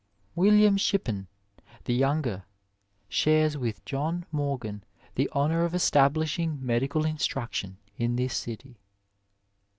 [0.33, 1.27] William Shippen
[1.85, 2.45] the younger
[3.07, 8.77] shares with John Morgan the honour of establishing medical instruction in this city.